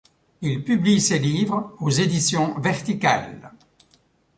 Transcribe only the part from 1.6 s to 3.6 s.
aux éditions Verticales.